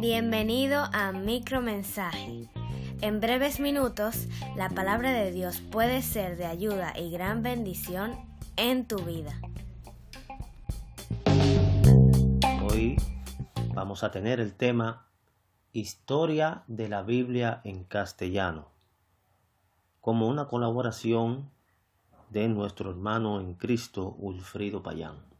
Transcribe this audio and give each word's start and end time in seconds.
Bienvenido 0.00 0.84
a 0.92 1.12
Micromensaje. 1.12 2.48
En 3.00 3.20
breves 3.20 3.60
minutos, 3.60 4.26
la 4.56 4.70
palabra 4.70 5.12
de 5.12 5.30
Dios 5.30 5.60
puede 5.60 6.02
ser 6.02 6.36
de 6.36 6.46
ayuda 6.46 6.98
y 6.98 7.12
gran 7.12 7.44
bendición 7.44 8.16
en 8.56 8.88
tu 8.88 8.96
vida. 9.04 9.40
Hoy 12.68 12.96
vamos 13.72 14.02
a 14.02 14.10
tener 14.10 14.40
el 14.40 14.54
tema 14.54 15.06
Historia 15.72 16.64
de 16.66 16.88
la 16.88 17.02
Biblia 17.02 17.60
en 17.62 17.84
castellano, 17.84 18.72
como 20.00 20.26
una 20.26 20.48
colaboración 20.48 21.50
de 22.30 22.48
nuestro 22.48 22.90
hermano 22.90 23.40
en 23.40 23.54
Cristo, 23.54 24.16
Ulfrido 24.18 24.82
Payán. 24.82 25.37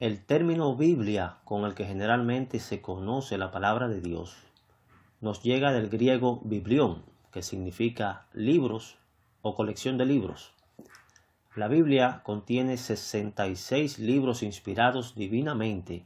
El 0.00 0.24
término 0.26 0.74
Biblia, 0.74 1.36
con 1.44 1.64
el 1.64 1.74
que 1.74 1.84
generalmente 1.84 2.58
se 2.58 2.82
conoce 2.82 3.38
la 3.38 3.52
palabra 3.52 3.86
de 3.86 4.00
Dios, 4.00 4.36
nos 5.20 5.40
llega 5.44 5.72
del 5.72 5.88
griego 5.88 6.40
biblión, 6.42 7.04
que 7.30 7.42
significa 7.42 8.26
libros 8.32 8.98
o 9.42 9.54
colección 9.54 9.96
de 9.96 10.04
libros. 10.04 10.52
La 11.54 11.68
Biblia 11.68 12.22
contiene 12.24 12.76
66 12.76 14.00
libros 14.00 14.42
inspirados 14.42 15.14
divinamente 15.14 16.04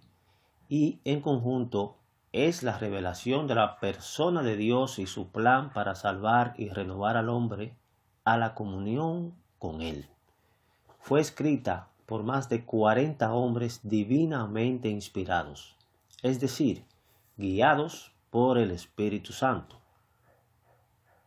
y 0.68 0.98
en 1.06 1.22
conjunto 1.22 1.96
es 2.32 2.62
la 2.62 2.76
revelación 2.76 3.46
de 3.46 3.54
la 3.54 3.80
persona 3.80 4.42
de 4.42 4.58
Dios 4.58 4.98
y 4.98 5.06
su 5.06 5.28
plan 5.28 5.72
para 5.72 5.94
salvar 5.94 6.52
y 6.58 6.68
renovar 6.68 7.16
al 7.16 7.30
hombre 7.30 7.74
a 8.24 8.36
la 8.36 8.54
comunión 8.54 9.32
con 9.58 9.80
Él. 9.80 10.10
Fue 11.00 11.22
escrita 11.22 11.88
por 12.08 12.22
más 12.22 12.48
de 12.48 12.64
40 12.64 13.34
hombres 13.34 13.80
divinamente 13.82 14.88
inspirados, 14.88 15.76
es 16.22 16.40
decir, 16.40 16.86
guiados 17.36 18.14
por 18.30 18.56
el 18.56 18.70
Espíritu 18.70 19.34
Santo. 19.34 19.78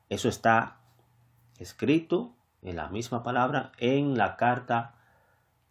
Eso 0.10 0.28
está 0.28 0.80
escrito 1.60 2.34
en 2.64 2.78
la 2.78 2.90
misma 2.90 3.22
palabra 3.22 3.74
en 3.78 4.18
la 4.18 4.38
carta 4.38 4.96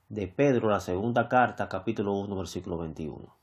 de 0.08 0.28
Pedro, 0.28 0.70
la 0.70 0.78
segunda 0.78 1.28
carta, 1.28 1.68
capítulo 1.68 2.12
1, 2.12 2.36
versículo 2.36 2.78
21. 2.78 3.34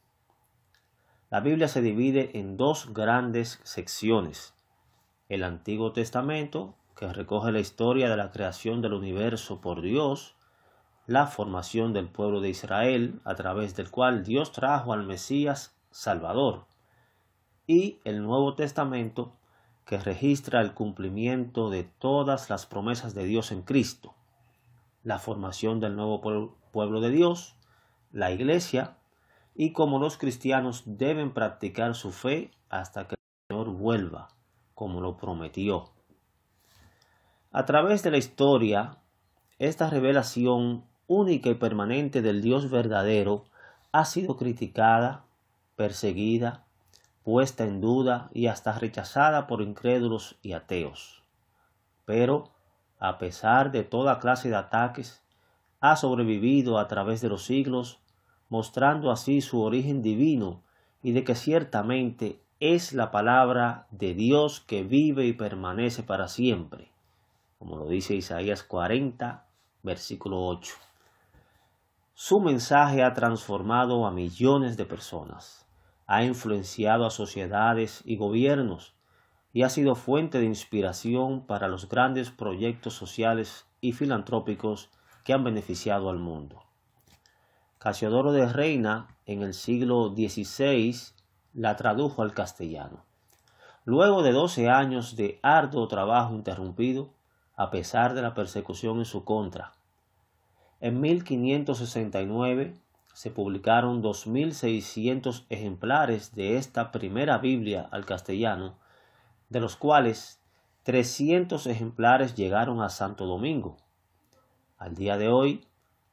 La 1.30 1.42
Biblia 1.42 1.68
se 1.68 1.82
divide 1.82 2.40
en 2.40 2.56
dos 2.56 2.94
grandes 2.94 3.60
secciones. 3.66 4.54
El 5.28 5.44
Antiguo 5.44 5.92
Testamento, 5.92 6.78
que 6.96 7.12
recoge 7.12 7.52
la 7.52 7.60
historia 7.60 8.10
de 8.10 8.16
la 8.16 8.32
creación 8.32 8.82
del 8.82 8.94
universo 8.94 9.60
por 9.60 9.82
Dios, 9.82 10.37
la 11.08 11.26
formación 11.26 11.94
del 11.94 12.10
pueblo 12.10 12.42
de 12.42 12.50
Israel, 12.50 13.22
a 13.24 13.34
través 13.36 13.76
del 13.78 13.90
cual 13.90 14.26
Dios 14.26 14.52
trajo 14.52 14.92
al 14.92 15.06
Mesías 15.06 15.74
Salvador, 15.90 16.66
y 17.66 18.00
el 18.04 18.22
Nuevo 18.22 18.56
Testamento, 18.56 19.34
que 19.86 19.98
registra 19.98 20.60
el 20.60 20.74
cumplimiento 20.74 21.70
de 21.70 21.86
todas 21.86 22.50
las 22.50 22.66
promesas 22.66 23.16
de 23.16 23.24
Dios 23.24 23.54
en 23.54 23.62
Cristo, 23.62 24.16
la 25.04 25.18
formación 25.18 25.80
del 25.80 25.96
nuevo 25.96 26.20
pueblo 26.72 27.00
de 27.00 27.10
Dios, 27.10 27.56
la 28.12 28.32
Iglesia, 28.32 28.98
y 29.56 29.72
cómo 29.72 30.00
los 30.00 30.18
cristianos 30.18 30.84
deben 30.86 31.34
practicar 31.34 31.96
su 31.96 32.12
fe 32.12 32.52
hasta 32.70 33.08
que 33.08 33.16
el 33.16 33.22
Señor 33.50 33.70
vuelva, 33.70 34.28
como 34.76 35.00
lo 35.00 35.16
prometió. 35.16 35.90
A 37.54 37.66
través 37.66 38.04
de 38.04 38.12
la 38.12 38.18
historia, 38.18 38.98
esta 39.58 39.90
revelación 39.90 40.84
única 41.08 41.50
y 41.50 41.56
permanente 41.56 42.22
del 42.22 42.42
Dios 42.42 42.70
verdadero 42.70 43.46
ha 43.92 44.06
sido 44.06 44.38
criticada, 44.38 45.24
perseguida, 45.76 46.66
puesta 47.24 47.64
en 47.64 47.82
duda 47.82 48.30
y 48.34 48.48
hasta 48.48 48.78
rechazada 48.78 49.48
por 49.48 49.62
incrédulos 49.62 50.38
y 50.42 50.54
ateos. 50.54 51.24
Pero, 52.06 52.52
a 53.00 53.18
pesar 53.18 53.72
de 53.72 53.84
toda 53.84 54.20
clase 54.20 54.50
de 54.50 54.56
ataques, 54.56 55.22
ha 55.80 55.96
sobrevivido 55.96 56.78
a 56.78 56.88
través 56.88 57.22
de 57.22 57.30
los 57.30 57.46
siglos, 57.46 58.00
mostrando 58.50 59.12
así 59.12 59.42
su 59.42 59.62
origen 59.62 60.02
divino 60.02 60.62
y 61.04 61.12
de 61.12 61.24
que 61.24 61.36
ciertamente 61.36 62.42
es 62.60 62.94
la 62.94 63.12
palabra 63.12 63.88
de 63.92 64.14
Dios 64.14 64.62
que 64.62 64.84
vive 64.84 65.26
y 65.26 65.34
permanece 65.34 66.02
para 66.02 66.28
siempre, 66.28 66.90
como 67.60 67.78
lo 67.78 67.88
dice 67.88 68.16
Isaías 68.16 68.64
40, 68.64 69.46
versículo 69.84 70.44
8. 70.46 70.74
Su 72.20 72.40
mensaje 72.40 73.04
ha 73.04 73.14
transformado 73.14 74.08
a 74.08 74.12
millones 74.12 74.76
de 74.76 74.86
personas 74.86 75.68
ha 76.08 76.24
influenciado 76.24 77.06
a 77.06 77.12
sociedades 77.12 78.02
y 78.06 78.16
gobiernos 78.16 78.96
y 79.54 79.64
ha 79.64 79.70
sido 79.70 79.94
fuente 79.94 80.40
de 80.40 80.46
inspiración 80.46 81.46
para 81.46 81.68
los 81.68 81.90
grandes 81.90 82.32
proyectos 82.32 82.94
sociales 82.94 83.68
y 83.82 83.92
filantrópicos 83.92 84.90
que 85.24 85.34
han 85.34 85.44
beneficiado 85.44 86.10
al 86.10 86.18
mundo. 86.18 86.64
Casiodoro 87.78 88.32
de 88.32 88.48
Reina 88.48 89.16
en 89.26 89.44
el 89.44 89.54
siglo 89.54 90.10
XVI 90.16 90.96
la 91.54 91.76
tradujo 91.76 92.22
al 92.22 92.34
castellano. 92.34 93.04
Luego 93.84 94.24
de 94.24 94.32
doce 94.32 94.70
años 94.70 95.16
de 95.16 95.40
arduo 95.44 95.88
trabajo 95.88 96.34
interrumpido, 96.34 97.14
a 97.56 97.70
pesar 97.70 98.14
de 98.14 98.22
la 98.22 98.34
persecución 98.34 99.00
en 99.00 99.06
su 99.06 99.24
contra. 99.24 99.77
En 100.80 101.02
1569 101.02 102.76
se 103.14 103.32
publicaron 103.32 104.04
2.600 104.04 105.46
ejemplares 105.50 106.36
de 106.36 106.58
esta 106.58 106.92
primera 106.92 107.40
Biblia 107.40 107.88
al 107.92 108.06
castellano, 108.06 108.76
de 109.50 109.60
los 109.60 109.76
cuales 109.76 110.40
300 110.84 111.66
ejemplares 111.66 112.36
llegaron 112.36 112.82
a 112.82 112.90
Santo 112.90 113.26
Domingo. 113.26 113.78
Al 114.78 114.94
día 114.94 115.18
de 115.18 115.30
hoy, 115.30 115.66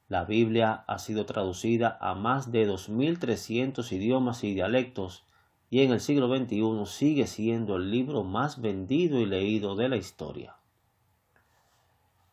la 0.08 0.24
Biblia 0.24 0.84
ha 0.86 0.98
sido 0.98 1.26
traducida 1.26 1.98
a 2.00 2.14
más 2.14 2.50
de 2.50 2.66
2.300 2.66 3.92
idiomas 3.92 4.44
y 4.44 4.54
dialectos 4.54 5.24
y 5.68 5.82
en 5.82 5.92
el 5.92 6.00
siglo 6.00 6.34
XXI 6.34 6.86
sigue 6.86 7.26
siendo 7.26 7.76
el 7.76 7.90
libro 7.90 8.24
más 8.24 8.62
vendido 8.62 9.20
y 9.20 9.26
leído 9.26 9.76
de 9.76 9.90
la 9.90 9.96
historia. 9.96 10.56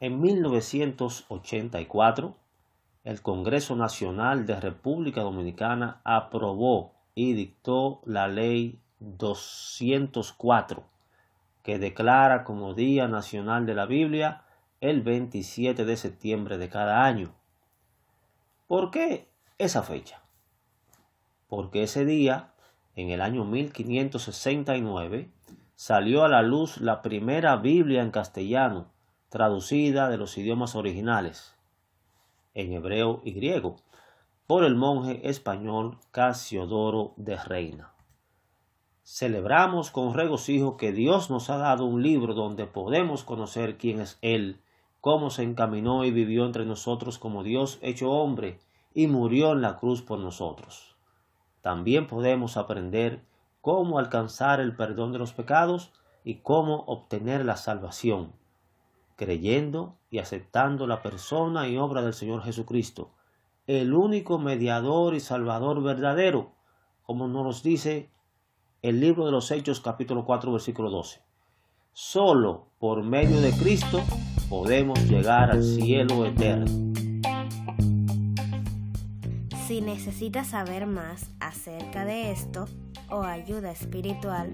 En 0.02 0.20
1984, 0.20 2.36
el 3.04 3.22
Congreso 3.22 3.76
Nacional 3.76 4.48
de 4.48 4.60
República 4.60 5.22
Dominicana 5.22 6.02
aprobó 6.04 6.96
y 7.14 7.34
dictó 7.34 8.02
la 8.06 8.28
Ley 8.28 8.80
204, 9.00 10.84
que 11.62 11.78
declara 11.78 12.44
como 12.44 12.74
Día 12.74 13.08
Nacional 13.08 13.68
de 13.68 13.76
la 13.76 13.86
Biblia 13.86 14.42
el 14.80 15.04
27 15.04 15.86
de 15.86 15.96
septiembre 15.96 16.58
de 16.58 16.70
cada 16.70 17.06
año. 17.06 17.36
¿Por 18.66 18.90
qué 18.90 19.28
esa 19.60 19.84
fecha? 19.84 20.24
Porque 21.48 21.84
ese 21.84 22.06
día, 22.06 22.54
en 22.96 23.12
el 23.12 23.22
año 23.22 23.46
1569, 23.46 25.30
salió 25.76 26.24
a 26.24 26.28
la 26.28 26.42
luz 26.42 26.82
la 26.82 27.04
primera 27.04 27.56
Biblia 27.58 28.02
en 28.02 28.10
castellano, 28.10 28.91
traducida 29.32 30.10
de 30.10 30.18
los 30.18 30.38
idiomas 30.38 30.76
originales, 30.76 31.56
en 32.54 32.74
hebreo 32.74 33.22
y 33.24 33.32
griego, 33.32 33.78
por 34.46 34.66
el 34.66 34.76
monje 34.76 35.22
español 35.30 36.00
Casiodoro 36.12 37.14
de 37.16 37.38
Reina. 37.38 37.94
Celebramos 39.04 39.90
con 39.90 40.14
regocijo 40.14 40.76
que 40.76 40.92
Dios 40.92 41.30
nos 41.30 41.50
ha 41.50 41.56
dado 41.56 41.86
un 41.86 42.04
libro 42.04 42.34
donde 42.34 42.66
podemos 42.66 43.24
conocer 43.24 43.78
quién 43.78 44.02
es 44.02 44.20
Él, 44.22 44.60
cómo 45.00 45.30
se 45.30 45.44
encaminó 45.44 46.04
y 46.04 46.12
vivió 46.12 46.46
entre 46.46 46.66
nosotros 46.66 47.18
como 47.18 47.42
Dios 47.42 47.80
hecho 47.82 48.12
hombre 48.12 48.60
y 48.94 49.08
murió 49.08 49.54
en 49.54 49.62
la 49.62 49.78
cruz 49.78 50.02
por 50.02 50.20
nosotros. 50.20 50.98
También 51.62 52.06
podemos 52.06 52.58
aprender 52.58 53.24
cómo 53.62 53.98
alcanzar 53.98 54.60
el 54.60 54.76
perdón 54.76 55.14
de 55.14 55.20
los 55.20 55.32
pecados 55.32 55.94
y 56.26 56.42
cómo 56.42 56.84
obtener 56.86 57.46
la 57.46 57.56
salvación 57.56 58.41
creyendo 59.22 60.00
y 60.10 60.18
aceptando 60.18 60.88
la 60.88 61.04
persona 61.04 61.68
y 61.68 61.78
obra 61.78 62.02
del 62.02 62.16
Señor 62.16 62.42
Jesucristo, 62.42 63.12
el 63.68 63.94
único 63.94 64.40
mediador 64.40 65.14
y 65.14 65.20
salvador 65.20 65.84
verdadero, 65.84 66.54
como 67.04 67.28
nos 67.28 67.62
dice 67.62 68.10
el 68.82 69.00
libro 69.00 69.28
de 69.28 69.32
los 69.32 69.52
Hechos 69.52 69.80
capítulo 69.80 70.26
4 70.26 70.52
versículo 70.52 70.90
12. 70.90 71.22
Solo 71.94 72.70
por 72.80 73.04
medio 73.04 73.40
de 73.42 73.52
Cristo 73.52 74.02
podemos 74.50 75.08
llegar 75.08 75.52
al 75.52 75.62
cielo 75.62 76.26
eterno. 76.26 76.91
Si 79.72 79.80
necesitas 79.80 80.48
saber 80.48 80.86
más 80.86 81.30
acerca 81.40 82.04
de 82.04 82.34
esto 82.34 82.68
o 83.10 83.24
ayuda 83.24 83.72
espiritual, 83.72 84.52